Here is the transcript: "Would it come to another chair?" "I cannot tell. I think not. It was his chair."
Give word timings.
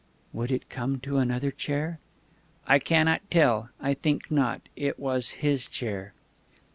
"Would 0.33 0.51
it 0.51 0.67
come 0.67 0.99
to 1.01 1.17
another 1.17 1.51
chair?" 1.51 1.99
"I 2.65 2.79
cannot 2.79 3.21
tell. 3.29 3.69
I 3.79 3.93
think 3.93 4.31
not. 4.31 4.61
It 4.75 4.97
was 4.97 5.29
his 5.45 5.67
chair." 5.67 6.13